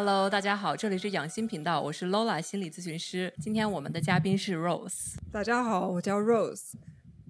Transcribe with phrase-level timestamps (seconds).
[0.00, 3.34] Hello，大家好，这里是养心频道，我是 Lola 心理咨询师。
[3.40, 5.16] 今天我们的嘉宾是 Rose。
[5.32, 6.74] 大家好，我叫 Rose。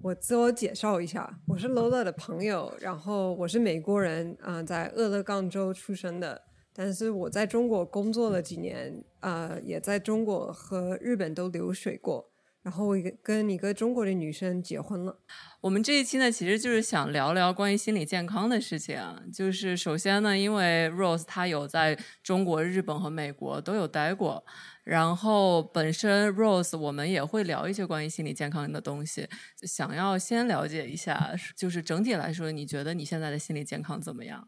[0.03, 12.29] 我自我介绍一下，我是 Lola 的朋友，然后我是美国人，嗯、在俄勒冈州出生的，但是我在中国工作了几年，呃，也在中国和日本都流水过，
[12.61, 15.19] 然后我跟一个中国的女生结婚了。
[15.61, 19.01] 我们这一期呢，其实就是想聊聊关于心理健康的事情。
[19.33, 24.45] 就是首先呢，因为 Rose 她有在中国、日本和美国都有待过，
[24.83, 29.27] 然后本身 Rose 我们也会聊一些关于心理健康的东西，
[29.63, 34.47] 想要先了解一下，就是整体来说，你觉得你现在的心理健康怎么样？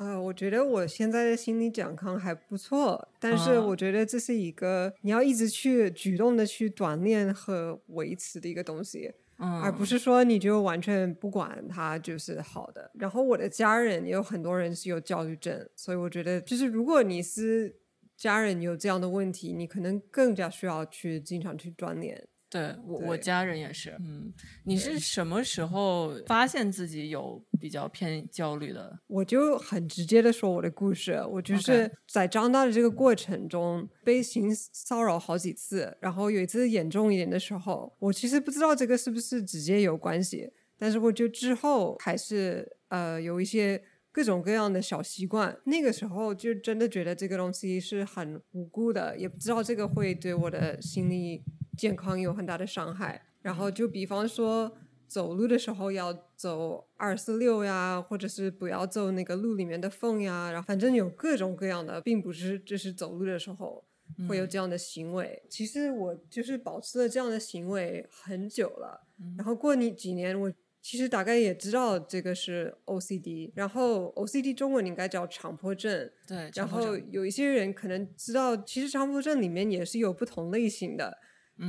[0.00, 9.12] 呃，我觉得我现在的心理健康还不错，但是啊我觉得这是一个你要一直去主动的去锻炼和维持的一个东西。
[9.36, 12.90] 嗯，而不是说你就完全不管它就是好的。
[12.94, 17.76] 然后我的家人也有很多人是有焦虑症，所以我觉得就是如果你是
[18.16, 22.26] 家人有这样的问题，你可能更加需要去经常去锻炼。
[22.50, 23.96] 对我，我家人也是。
[24.00, 24.32] 嗯，
[24.64, 28.98] 你是什么时候发现自己有比较偏焦虑的？
[29.06, 51.44] 我就很直接的说我的故事，我就是在长大的这个过程中被性骚扰好几次，然后有一次严重一点的时候，我其实不知道这个是不是直接有关系，但是我就之后还是呃有一些各种各样的小习惯，那个时候就真的觉得这个东西是很无辜的，也不知道这个会对我的心理
[51.76, 53.26] 健康有很大的伤害。
[53.42, 54.70] 然后就比方说
[55.06, 63.84] 走路的时候要走二四六呀，或者是不要走那个路里面的缝呀，然后反正有各种各样的，并不是就是走路的时候
[64.28, 65.42] 会有这样的行为。
[65.48, 70.52] 其实我就是保持了这样的行为很久了，然后过你几年我。
[70.82, 81.18] 其实大概也知道这个是 OCD，然后 OCD 中文应该叫强迫症，对，然后有一些人可能知道，其实强迫症里面也是有不同类型的，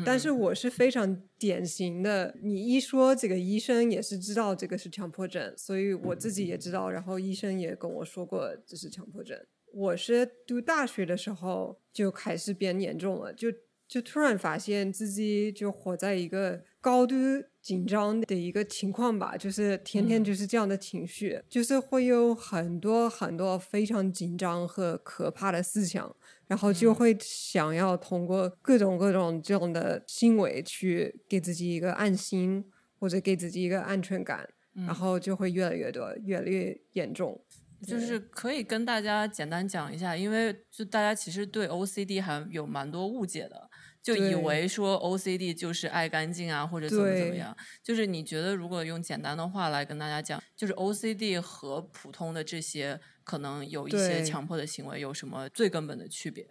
[0.06, 2.35] 但是我是非常典型的。
[2.41, 9.38] 你一说这个医生也是知道这个是强迫症，所以我自己也知道，然后医生也跟我说过这是强迫症。
[9.74, 13.47] 我是读大学的时候就开始变严重了，就
[13.88, 17.16] 就突然发现自己就活在一个高度
[17.62, 26.13] 紧张的一个情况吧，就是天天就是这样的情绪，就是会有很多很多非常紧张和可怕的思想，
[26.52, 32.70] 然后就会想要通过各种各种这样的行为去给自己一个安心，
[33.00, 37.42] 或者给自己一个安全感，然后就会越来越多，越来越严重。
[37.88, 43.70] 就是可以跟大家简单讲一下，因为就大家其实对 OCD 还有蛮多误解的，
[44.04, 47.56] 就以为说 OCD 就是爱干净啊，或者怎么怎么样。
[47.82, 53.00] 就是你觉得如果用简单的话来跟大家讲，就是 OCD 和普通的这些
[53.31, 56.46] 可能有一些强迫的行为有什么最根本的区别？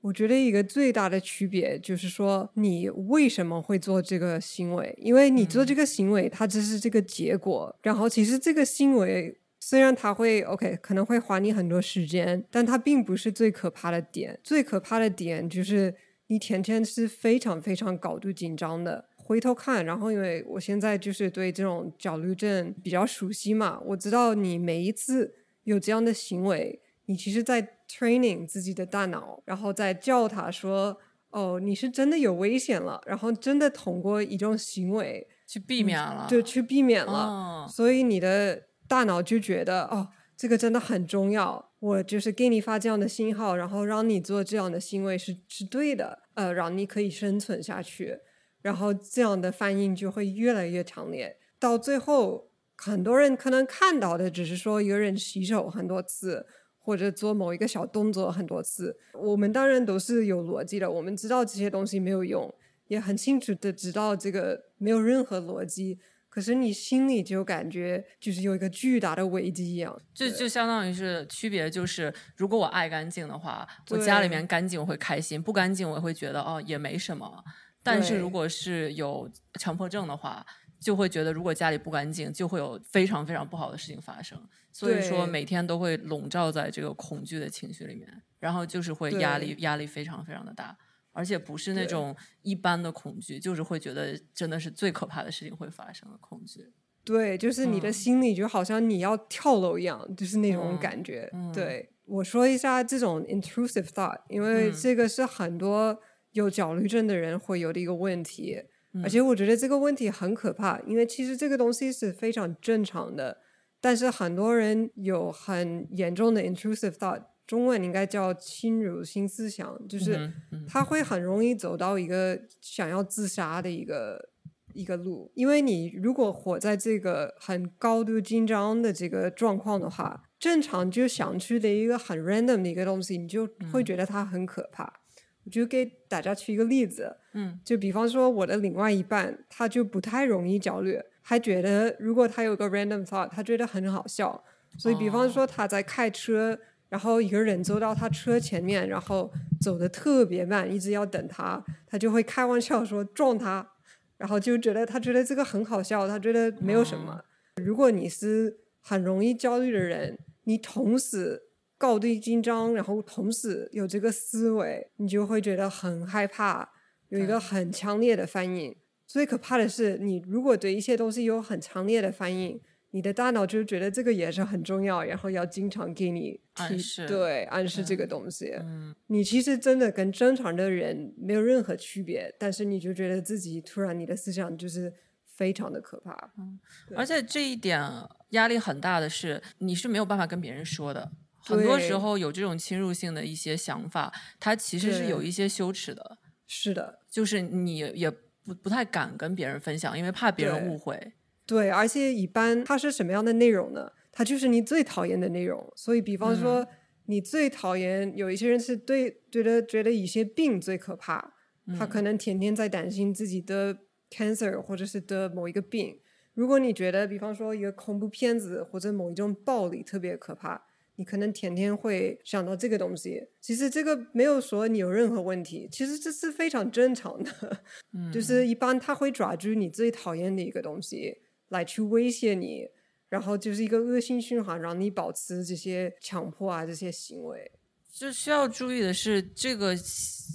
[0.00, 4.94] 我觉得一个最大的区别就是说，你为什么会做这个行为？
[4.96, 7.78] 因为你做这个行为，它只是这个结果。
[7.82, 14.40] 然后，其实这个行为虽然它会 OK，可能会花你很多时间，但它并不是最可怕的点。
[14.42, 15.94] 最可怕的点就是
[16.28, 19.04] 你天天是非常非常高度紧张的。
[19.16, 25.34] 回头看，然后因为我现在就是对这种焦虑症比较熟悉嘛，我知道你每一次
[25.64, 30.96] 有这样的行为，你其实，在 training 自己的大脑，然后再叫他说
[31.30, 41.72] ：“哦，你是真的有危险了。”然后真的通过一种行为去避免了，对去避免了，哦所以你的大脑就觉得哦，这个真的很重要。
[41.80, 48.18] 我就是给你发这样的信号，然后让你做这样的行为是是对的，呃，让你可以生存下去。
[48.62, 56.46] 然后这样的反应就会越来越强烈，到最后，很多人可能看到的只是说一个人洗手很多次，
[56.78, 58.96] 或者做某一个小动作很多次。
[59.14, 62.52] 我们当然都是有逻辑的，我们知道这些东西没有用，
[62.88, 65.98] 也很清楚的知道这个没有任何逻辑。
[66.28, 77.44] 可是你心里就感觉就是有一个巨大的危机一样，就就相当于是区别，就是如果我爱干净的话，我家里面干净我会开心，不干净我会觉得哦也没什么。
[77.84, 80.44] 但是如果是有强迫症的话，
[80.84, 84.38] 就会觉得如果家里不干净，就会有非常非常不好的事情发生。
[84.70, 88.06] 所以说每天都会笼罩在这个恐惧的情绪里面，
[88.38, 90.76] 然后就是会压力压力非常非常的大，
[91.12, 96.70] 而且不是那种一般的恐惧，就是会觉得真的是最可怕的事情会发生的恐惧。
[97.02, 101.30] 对，就是你的嗯心里就好像你要跳楼一样，就是那种嗯感觉。
[101.32, 105.98] 嗯对我说一下这种 intrusive thought，因为嗯这个是很多
[106.32, 108.66] 有焦虑症的人会有的一个问题，嗯
[109.02, 113.38] 而且我觉得这个问题很可怕，因为其实这个东西是非常正常的，
[113.80, 120.32] 但是很多人有很严重的 intrusive thought，中文应该叫侵入性思想，就是
[120.68, 124.30] 他会很容易走到一个想要自杀的一个
[124.74, 135.00] 一个路，因为你如果活在这个很高度紧张的这个状况的话，正常就想去的一个很 random 的一个东西，你就会觉得它很可怕。
[135.44, 144.42] 我就给大家举一个例子，嗯，就比方说我的另外一半，他就不太容易焦虑，还觉得如果他有个 random thought，他觉得很好笑，
[144.78, 146.58] 所以比方说他在开车。
[146.90, 149.28] 然后一个人走到他车前面，然后
[149.60, 153.68] 走的特别慢，一直要等他，他就会开玩笑说撞他，
[154.16, 157.20] 然后就觉得他觉得这个很好笑，他觉得没有什么。
[157.56, 161.42] 如果你是很容易焦虑的人，你同时
[161.78, 166.68] 高度紧张，然后同时有这个思维，你就会觉得很害怕，
[167.08, 168.74] 有一个很强烈的反应。
[169.06, 172.60] 最可怕的是，你如果对一些东西有很强烈的反应。
[172.94, 178.52] 你的大脑就觉得这个也是很重要，然后要经常给你提示对暗示这个东西。
[178.60, 184.94] 嗯你其实真的跟正常的人没有任何区别，但是你就觉得自己突然你的思想就是
[185.26, 186.32] 非常的可怕。
[186.38, 186.60] 嗯
[186.94, 187.82] 而且这一点
[188.28, 191.10] 压力很大的是，你是没有办法跟别人说的。
[191.44, 201.12] 很多时候有这种侵入性的一些想法，它其实是有一些羞耻的，是的，就是你也不不太敢跟别人分享，因为怕别人误会。
[201.46, 203.92] 对，而且一般它是什么样的内容呢？
[204.10, 205.70] 它就是你最讨厌的内容。
[205.76, 206.66] 所以，比方说，
[207.06, 211.34] 你最讨厌有一些人是对觉得觉得一些病最可怕，
[211.78, 213.76] 他可能天天在担心自己的
[214.10, 215.98] cancer 或者是得某一个病。
[216.32, 220.64] 如果你觉得，比方说一个恐怖片子或者某一种暴力特别可怕，
[220.96, 223.28] 你可能天天会想到这个东西。
[223.40, 227.62] 其实这个没有说你有任何问题，其实这是非常正常的。
[228.12, 231.18] 就是一般他会抓住你最讨厌的一个东西
[231.48, 232.68] 来去威胁你，
[233.08, 237.52] 然后就是一个恶性循环，让你保持这些强迫啊这些行为。
[237.92, 239.76] 就需要注意的是，这个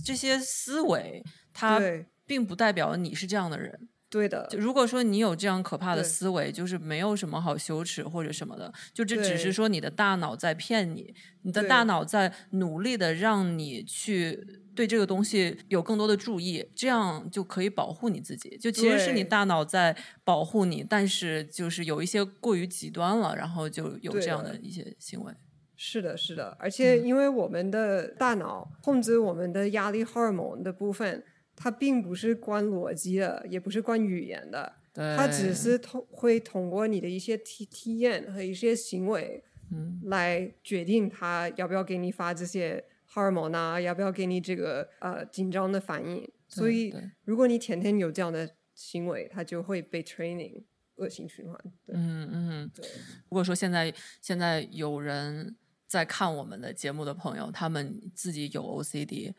[0.06, 1.22] 这些思维，
[1.54, 1.82] 它
[2.26, 3.90] 并不代表你是这样的人。
[4.10, 11.14] 对的就，如果说你有这样可怕的思维，就是没有什么好羞耻或者什么的，就这只是说你的大脑在骗你，
[11.44, 18.58] 你的大脑在努力的让你去对这个东西有更多的注意，这样就可以保护你自己。
[18.58, 25.32] 就其实是你大脑在保护你，但是就是有一些过于极端了，然后就有这样的一些行为。
[25.76, 31.24] 是的，是的，而且因为我们的大脑控制我们的压力荷尔蒙的部分，
[31.62, 46.26] 它并不是关逻辑的，也不是关语言的，对，它只是通会通过你的一些体体验和一些行为，嗯，来决定它要不要给你发这些荷尔蒙啊，要不要给你这个呃紧张的反应。
[46.48, 46.94] 所以，
[47.26, 50.64] 如果你天天有这样的行为，它就会被 training
[50.96, 51.56] 恶性循环。
[51.86, 52.72] 对，嗯嗯。
[52.74, 52.88] 对，
[53.30, 55.56] 如果说现在现在有人
[55.86, 59.34] 在看我们的节目的朋友，他们自己有 OCD，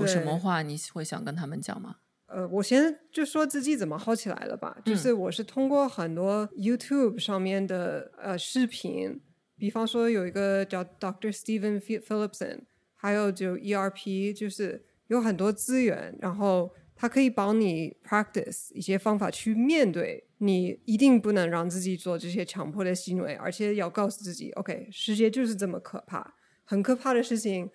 [0.00, 1.96] 有什么话你会想跟他们讲吗？
[2.26, 9.20] 呃，我先就说自己怎么好起来了吧，就是我是通过很多 YouTube 上面的呃视频，
[9.56, 11.30] 比方说有一个叫 Dr.
[11.30, 12.60] Stephen Phi- Phillipson，
[12.96, 26.34] 还有就 ERP，就是有很多资源，然后它可以帮你 practice 一些方法去面对，你一定不能让自己做这些强迫的行为，而且要告诉自己，OK，世界就是这么可怕，
[26.64, 27.70] 很可怕的事情。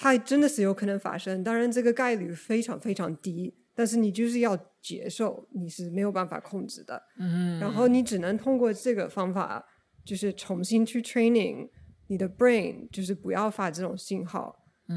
[0.00, 7.02] 它真的是有可能发生，当然这个概率非常非常低，但是你就是要接受，你是没有办法控制的。
[7.18, 9.66] 嗯，然后你只能通过这个方法，
[10.04, 11.68] 就是重新去 training
[12.06, 14.54] 你的 brain，就是不要发这种信号。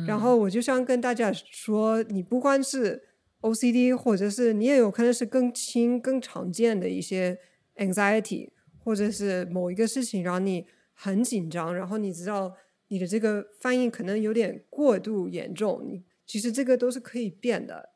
[0.07, 3.01] 然后我就想跟大家说，你不光是
[3.41, 7.37] OCD，或者是你也有可能是更轻、更常见的一些
[7.75, 12.55] anxiety，或者是某一个事情让你很紧张，然后你知道
[12.91, 17.91] 你的这个反应可能有点过度严重，你其实这个都是可以变的，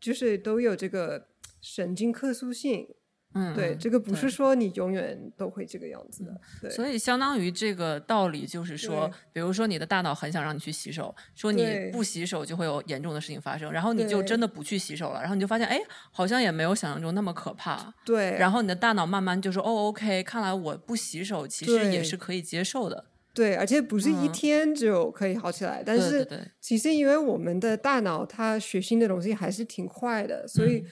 [0.00, 1.26] 就是都有这个
[1.60, 2.86] 神经可塑性。
[3.34, 6.40] 嗯，对，嗯这个不是说你永远都会这个样子的。
[6.62, 15.78] 对，所以相当于这个道理就是说，比如说你的大脑很想让你去洗手，说你不洗手就会有严重的事情发生，然后你就真的不去洗手了，然后你就发现，哎，
[16.12, 17.92] 好像也没有想象中那么可怕。
[18.04, 23.06] 对，然后你的大脑慢慢就说，哦，OK，看来我不洗手其实也是可以接受的。
[23.36, 26.26] 对，而且不是一嗯天就可以好起来，但是
[26.58, 30.86] 其实因为我们的大脑它学新的东西还是挺快的，所以、嗯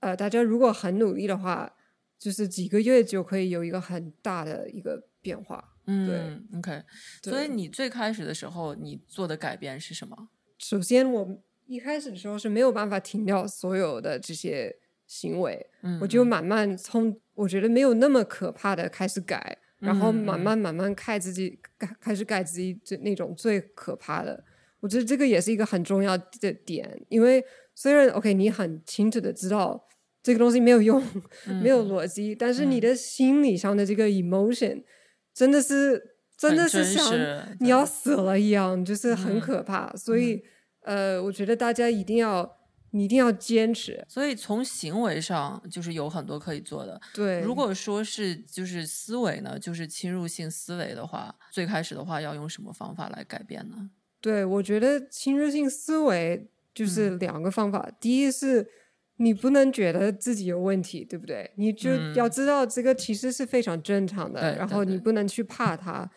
[0.00, 1.70] 呃，大家如果很努力的话，
[2.18, 5.62] 就是几个月就可以有一个很大的一个变化。
[5.86, 6.82] 嗯，OK。
[7.22, 10.30] 所以你最开始的时候，你做的改变是什么？
[10.58, 14.74] 首先，我一开始的时候是没有办法停掉所有的这些
[15.06, 24.42] 行为，嗯，我就慢慢从我觉得没有那么可怕的开始改，然后嗯慢慢慢慢盖自己，开开始盖自己最那种最可怕的。
[24.80, 29.86] 我觉得这个也是一个很重要的点，因为虽然 OK 你很清楚的知道
[30.22, 31.02] 这个东西没有用，
[31.62, 34.82] 没有逻辑，但是你的心理上的这个 emotion
[35.34, 37.14] 真的是真的是像
[37.60, 39.92] 你要死了一样，就是很嗯可怕。
[39.94, 40.42] 所以
[40.82, 42.58] 呃，我觉得大家一定要
[42.92, 44.02] 你一定要坚持。
[44.08, 46.98] 所以从行为上就是有很多可以做的。
[47.12, 53.90] 对，如果说是就是思维呢，就是侵入性思维的话，最开始的话要用什么方法来改变呢？
[54.20, 57.90] 对，我觉得侵入性思维嗯就是两个方法。
[58.00, 58.66] 第一是
[59.16, 61.50] 你不能觉得自己有问题，对不对？
[61.56, 66.10] 你就要知道这个其实是非常正常的，然后你不能去怕它。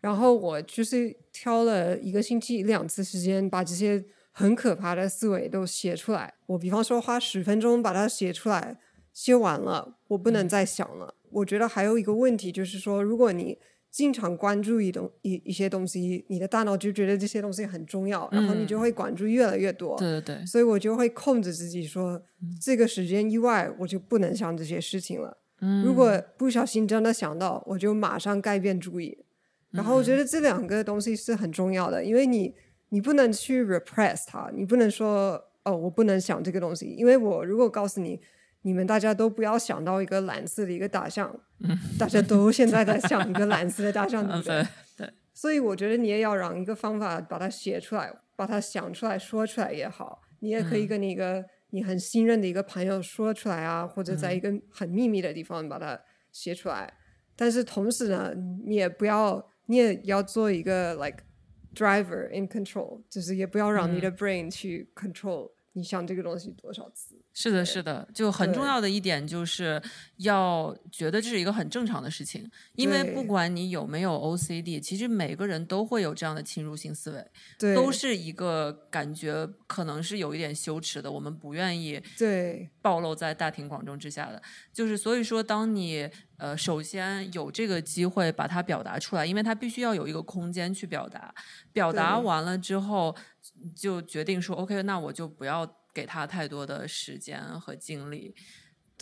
[0.00, 6.34] 然后我就是挑了一个星期一两次时间，把这些很可怕的思维都写出来。
[6.46, 8.78] 我比方说花十分钟把它写出来，
[9.12, 11.14] 写完了，我不嗯能再想了。
[11.30, 13.58] 我觉得还有一个问题就是说，如果你
[13.90, 19.96] 经常关注一东一一些东西，你的大脑就觉得这些东西很重要，然后你就会关注越来越多。
[19.96, 22.22] 嗯对对对，所以我就会控制自己说，
[22.60, 25.38] 这个时间以外我就不能想这些事情了。
[25.60, 29.24] 嗯如果不小心真的想到，我就马上改变主意。
[29.70, 32.54] 然后我嗯觉得这两个东西是很重要的，因为你
[32.90, 38.20] 你不能去 repress 它，你不能说哦我不能想这个东西，因为我如果告诉你。
[38.62, 41.34] 你们大家都不要想到一个蓝色的一个大象，
[41.98, 44.62] 大家都现在在想一个蓝色的大象， 对嗯不对？
[44.98, 50.20] 对对，所以我觉得你也要让一个方法把它写出来，把它想出来说出来也好。
[50.40, 55.98] 你也可以跟你一个、你很信任的一个朋友说出来啊，或者在一个很秘密的地方把它
[56.30, 56.92] 写出来。
[57.34, 58.34] 但是同时呢，
[58.66, 61.24] 你也不要，你也要做一个 like
[61.74, 67.16] driver in control，就是也不要让你的 brain 去 control 你想这个东西多少次。
[67.32, 69.80] 是的，是的，就很重要的一点就是
[70.16, 77.26] 要觉得这是一个很正常的事情，因为不管你有没有 OCD，其实每个人都会有这样的侵入性思维，
[77.58, 82.68] 对，都是一个感觉可能是有一点羞耻的，我们不愿意对。
[82.82, 84.42] 暴露在大庭广众之下的。
[84.72, 86.08] 就是所以说，当你
[86.38, 91.34] 呃首先有这个机会把它表达出来，因为它必须要有一个空间去表达，
[91.72, 93.14] 表达完了之后
[93.76, 98.34] 就决定说 OK，那我就不要给他太多的时间和精力。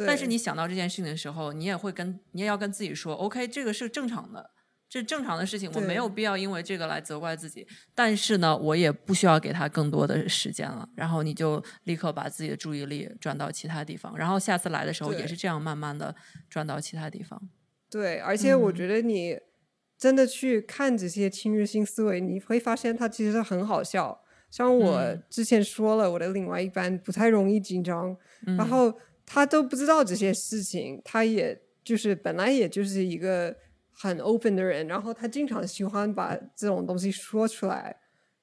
[0.07, 4.51] 但是你想到这件事情的时候，你也会跟你也要跟自己说，OK，这个是正常的，
[4.89, 7.67] 这是正常的事情，我没有必要因为这个来责怪自己。
[7.97, 10.89] 但是呢，我也不需要给他更多的时间了。
[10.95, 16.15] 然后你就立刻把自己的注意力转到其他地方，然后下次来的时候也是这样慢慢的
[16.49, 17.51] 转到其他地方。
[17.91, 19.37] 对，而且嗯我觉得你
[19.99, 24.23] 真的去看这些侵入性思维，你会发现它其实很好笑。
[24.51, 28.93] 像我嗯之前说了，我的另外一半不太容易紧张，嗯然后
[29.27, 33.55] 他都不知道这些事情，他也就是本来也就是一个
[33.93, 37.97] 很 open 的人，然后他经常喜欢把这种东西说出来。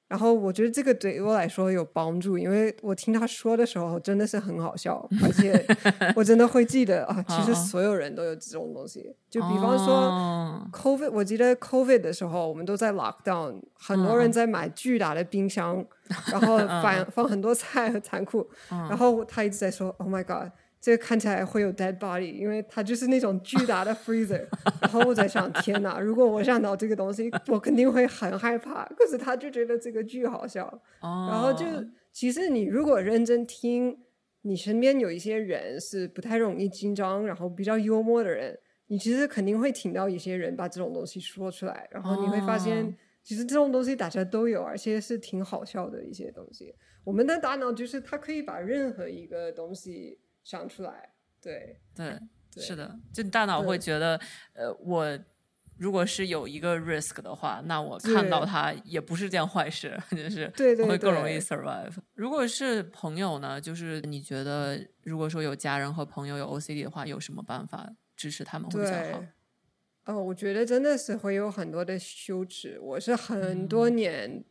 [0.08, 5.66] 然后我觉得这个对于我来说有帮助，因为我听他说的时候真的是很好笑，而且
[6.14, 9.14] 我真的会记得啊，其实所有人都有这种东西。
[9.28, 15.84] 就比方说哦 COVID，我记得 COVID 的时候，我们都在 lockdown，很多人在买巨大的冰箱，
[16.30, 20.52] 然后 放放很多菜和残酷，然后他一直在说 “Oh my God”。
[20.86, 24.46] 这个看起来会有 dead body，因为它就是那种巨大的 freezer。
[24.80, 25.98] 然后我在想，天哪！
[25.98, 28.84] 如果我想到这个东西，我肯定会很害怕。
[28.96, 30.64] 可是他就觉得这个巨好笑。
[31.00, 31.66] 哦，然后就
[32.12, 33.98] 其实你如果认真听，
[34.42, 46.72] 你身边有一些人是不太容易紧张，然后比较幽默的人，你其实肯定会听到一些人把这种东西说出来，然后你会发现，哦其实这种东西大家都有，而且是挺好笑的一些东西。
[47.02, 50.16] 我们的大脑就是它可以把任何一个东西
[50.46, 51.10] 想出来，
[51.42, 52.16] 对对，
[52.54, 54.16] 对是的，就你大脑会觉得，
[54.52, 55.18] 呃，我
[55.76, 61.92] 如果是有一个 risk 的话，那我看到它也不是件坏事， 就是对对我会更容易 survive。
[62.14, 69.28] 如果是朋友呢，就是你觉得如果说有家人和朋友有 OCD 的话，有什么办法支持他们会比较好对？。
[70.04, 72.78] 哦，我觉得真的是会有很多的羞耻。
[72.80, 74.44] 我是很多嗯年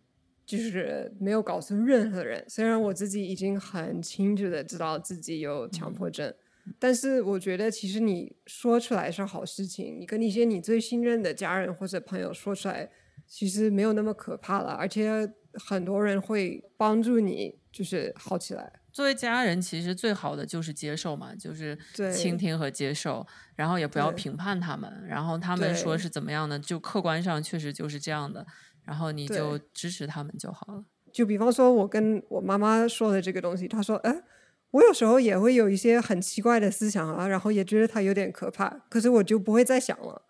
[0.46, 6.34] 就是没有告诉任何人，虽然我自己已经很清楚的知道自己有强迫症，
[6.80, 10.00] 但是我觉得其实你说出来是好事情。
[10.00, 12.90] 你跟一些你最信任的家人或者朋友说出来，
[13.28, 18.72] 其实没有那么可怕了，而且很多人会帮助你，就是好起来。
[18.92, 21.78] 作为家人，其实最好的就是接受嘛，就是
[22.14, 28.48] 倾听和接受，然后也不要评判他们，然后他们说是怎么样的，就客观上确实就是这样的，
[28.86, 30.86] 然后你就支持他们就好了。
[31.12, 34.24] 就比方说，我跟我妈妈说的这个东西，她说：“哎，
[34.72, 40.22] 我有时候也会有一些很奇怪的思想啊，然后也觉得它有点可怕，可是我就不会再想了。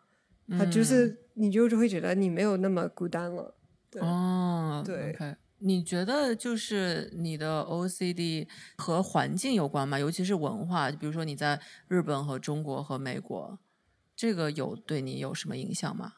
[0.51, 3.55] 它就是你就会觉得你没有那么孤单了。
[3.89, 5.15] 对哦，对
[5.59, 8.47] 你觉得就是你的 OCD
[8.77, 9.97] 和环境有关吗？
[9.97, 13.57] 尤其是文化，比如说你在日本和中国和美国，
[14.15, 16.13] 这个有对你有什么影响吗？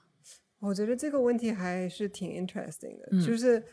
[0.60, 3.22] 我觉得这个问题还是挺 interesting 的，嗯。
[3.22, 3.64] 就是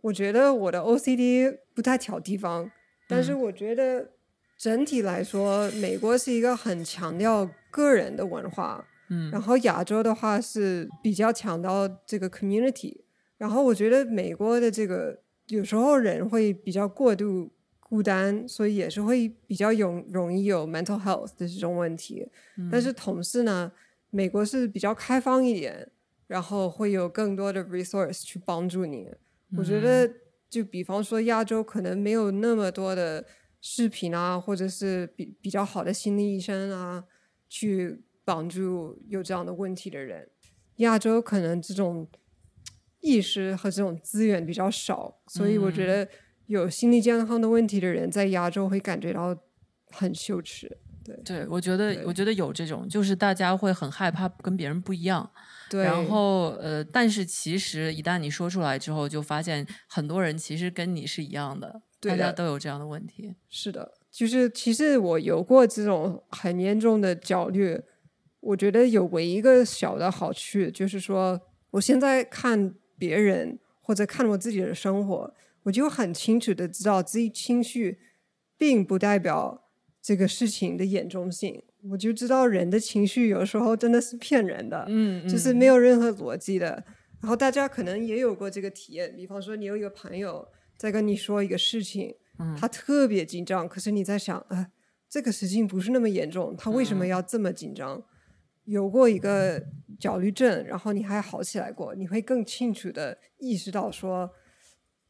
[0.00, 2.70] 我觉得我的 OCD 不太挑地方，
[3.08, 4.10] 但是我觉得
[4.56, 9.30] 整体来说，美国是一个很强调个人的文化，嗯。
[9.30, 13.00] 然后亚洲的话是比较强调这个 community，
[13.36, 22.28] 然后我觉得美国的这个有时候人会比较过度孤单，所以也是会比较容容易有 mental health 的这种问题。
[22.70, 23.72] 但是同事呢，
[24.10, 25.90] 美国是比较开放一点，
[26.28, 29.10] 然后会有更多的 resource 去帮助你。
[29.56, 30.08] 我觉得
[30.48, 33.26] 就比方说亚洲可能没有那么多的
[33.60, 37.04] 视频啊，或者是比比较好的心理医生啊，
[37.48, 40.30] 去帮助有这样的问题的人。
[40.76, 42.06] 亚洲可能这种
[43.00, 46.08] 意识和这种资源比较少，所以我觉得
[46.46, 49.36] 有心理健康的问题的人在亚洲会感觉到
[49.90, 50.78] 很羞耻。
[51.08, 55.28] 对对，我觉得我觉得有这种，就是大家会很害怕跟别人不一样，
[55.70, 63.34] 对，然后呃，但是其实一旦你说出来之后，就发现很多人其实跟你是一样的，大家都有这样的问题。
[63.48, 67.80] 是的，就是其实我有过这种很严重的焦虑，
[68.40, 75.34] 我觉得有唯一一个小的好处，就是说我现在看别人或者看我自己的生活，
[75.64, 77.98] 我就很清楚的知道自己情绪
[78.56, 79.67] 并不代表
[80.08, 86.82] 这个事情的严重性，我就知道人的情绪有时候真的是骗人的，嗯就是没有任何逻辑的。
[87.20, 90.48] 然后大家可能也有过这个体验，比方说你有一个朋友
[90.78, 92.14] 在跟你说一个事情，
[92.58, 94.68] 他特别紧张，可是你在想，啊，
[95.10, 98.02] 这个事情不是那么严重，他为什么要这么紧张？
[98.64, 99.62] 有过一个
[100.00, 104.30] 焦虑症，然后你还好起来过，你会更清楚的意识到说，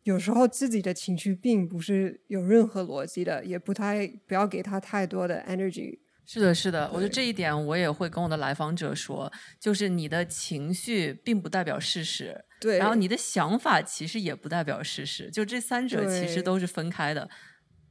[0.04, 5.98] 有时候自己的情绪并不是有任何逻辑的，也不太不要给他太多的 energy。
[6.24, 17.28] 是的，是的，我觉得这一点我也会跟我的来访者说，就是你的情绪并不代表事实，对，然后你的想法其实也不代表事实，就这三者其实都是分开的。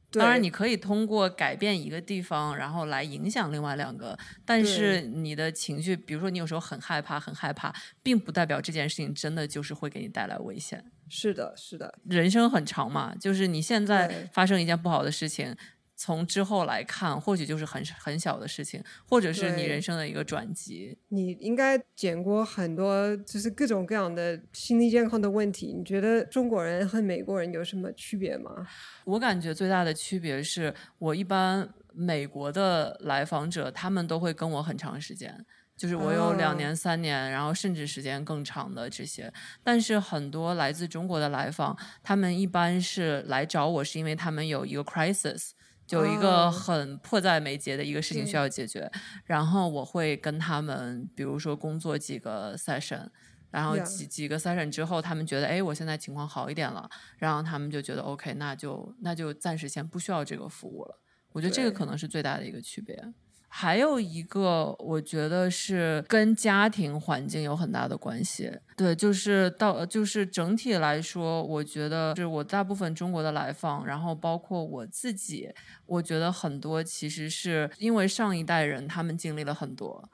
[0.09, 4.17] 对当然，你可以通过改变一个地方，然后来影响另外两个。
[4.45, 10.83] 但是你的情绪，比如说你有时候很害怕，很害怕，并不代表这件事情真的就是会给你带来危险。
[11.09, 15.55] 是的，是的，人生很长嘛，就是你现在发生一件不好的事情，
[15.97, 20.97] 从之后来看，或许就是很很小的事情，或者是你人生的一个转机。
[21.09, 25.73] 你应该见过很多就是各种各样的心理健康的问题。
[25.73, 28.67] 你觉得中国人和美国人有什么区别吗？
[29.05, 35.45] 我感觉最大的区别是我一般美国的来访者，他们都会跟我很长时间。
[35.75, 39.31] 就是我有两哦年、三年，然后甚至时间更长的这些，
[39.63, 48.91] 但是很多来自中国的来访，他们一般是来找我，是因为他们有一个 crisis，就有一个哦很迫在眉睫的一个事情需要解决，
[49.25, 53.07] 然后我会跟他们，比如说工作几个 session，
[53.51, 60.99] 然后几几个 session 之后，他们觉得哎，我现在情况好一点了，然后他们就觉得 OK，那就那就暂时先不需要这个服务了。
[61.31, 63.13] 我觉得这个可能是最大的一个区别。
[63.59, 68.51] 还有一个，我觉得是跟家庭环境有很大的关系。
[68.75, 75.49] 对，就是到就是整体来说，我觉得是我大部分中国的来访，然后包括我自己，
[75.87, 80.07] 我觉得很多其实是因为上一代人他们经历了很多。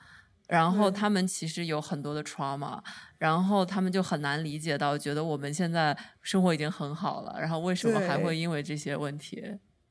[0.47, 2.79] 然后他们其实有很多的 trauma，
[3.17, 9.43] 然后他们就很难理解到，觉得我们现在生活已经很好了，然后为什么还会因为这些问题？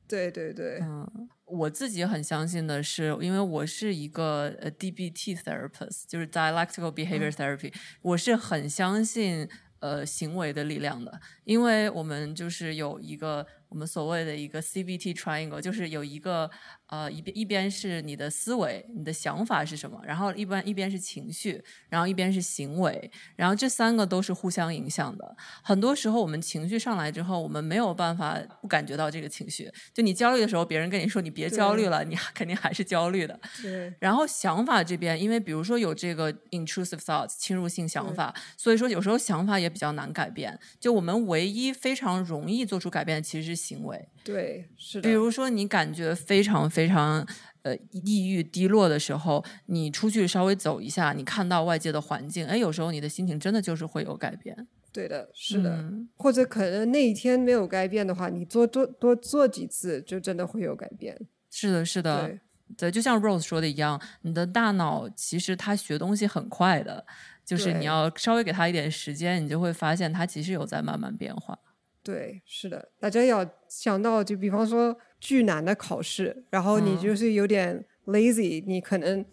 [0.07, 9.47] 对对对，嗯，我自己很相信的是，因为我是一个呃 DBT therapist，就是 dialectical behavior therapy，、我是很相信
[9.79, 16.49] 呃行为的力量的，因为我们就是有一个我们所谓的一个 CBT triangle，就是有一个
[16.87, 25.35] 呃一边一边是你的思维，你的想法是什么，然后一般一边是情绪，然后一边是行为，然后这三个都是互相影响的。
[25.63, 29.71] 很多时候我们情绪上来之后，我们没有办法不感觉到这个情绪。
[29.93, 33.39] 就你焦虑的时候，别人跟你说你别焦虑了，你肯定还是焦虑的。
[33.61, 40.59] 对然后想法这边，因为比如说有这个 intrusive thoughts 侵入性想法，所以说有时候想法也比较难改变。
[40.79, 44.09] 就我们唯一非常容易做出改变的其实是行为。
[44.23, 47.25] 对，是的，比如说你感觉非常非常
[47.63, 54.67] 呃抑郁低落的时候，你出去稍微走一下，你看到外界的环境，哎，有时候你的心情真的就是会有改变。
[54.91, 55.75] 对的，是的。
[55.77, 61.19] 嗯或者可能那一天没有改变的话，你做多多做几次，就真的会有改变。
[61.51, 62.27] 是的，是的。
[62.27, 62.39] 对
[62.77, 67.05] 对，就像 Rose 说的一样，你的大脑其实它学东西很快的，
[67.45, 71.59] 就是你要稍微给它一点时间，你就会发现它其实有在慢慢变化。
[72.03, 76.99] 对，是的，大家要想到，就比方说巨难的考试，然后你嗯。
[76.99, 79.25] 就是有点 lazy，、你可能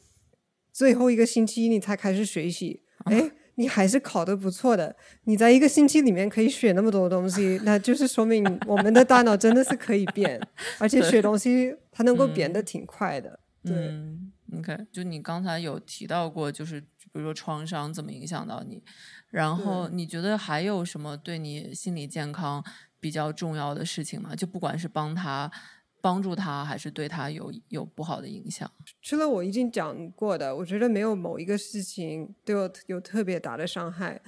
[0.72, 10.40] 最后一个星期你才开始学习，哎、你还是考得不错的，你在一个星期里面可以学那么多东西，那就是说明 我们的大脑真的是可以变，
[10.78, 13.40] 而且学东西 它能够变得挺快的。
[13.62, 18.82] 对，嗯，OK，就你刚才有提到过，就是比如说创伤怎么影响到你，
[19.30, 22.64] 然后你觉得还有什么对你心理健康
[22.98, 24.34] 比较重要的事情吗？
[24.34, 25.50] 就不管是帮他
[26.00, 28.70] 帮助他，还是对他有有不好的影响？
[29.00, 34.20] 除了我已经讲过的，我觉得没有某一个事情对我有特别大的伤害。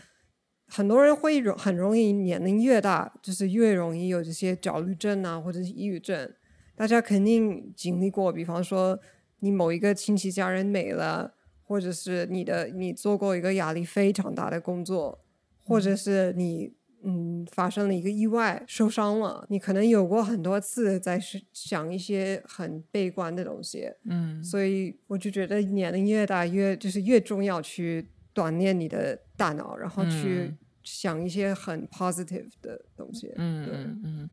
[0.68, 6.32] 很多人会容很容易年龄越大，就是越容易有这些焦虑症啊，或者是抑郁症。
[6.74, 8.98] 大家肯定经历过，比方说
[9.40, 11.34] 你某一个亲戚家人没了，
[11.72, 15.18] 或者是你的你做过一个压力非常大的工作，
[15.64, 16.70] 或者是你
[17.02, 23.90] 嗯发生了一个意外受伤了，你可能有过很多次在是想一些很悲观的东西。
[24.04, 24.44] 嗯。
[24.44, 30.58] 所以我就觉得年龄越大越就是越重要去锻炼你的大脑，然后去嗯。
[30.84, 33.32] 想一些很 positive 的东西。
[33.36, 34.30] 嗯嗯嗯，